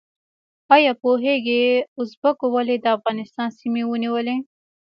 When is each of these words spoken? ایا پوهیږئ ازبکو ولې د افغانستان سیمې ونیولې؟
ایا 0.75 0.91
پوهیږئ 1.01 1.61
ازبکو 1.99 2.45
ولې 2.55 2.75
د 2.81 2.85
افغانستان 2.97 3.49
سیمې 3.59 3.83
ونیولې؟ 3.85 4.35